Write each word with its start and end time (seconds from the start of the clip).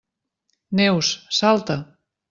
Neus, 0.79 1.13
salta! 1.41 1.77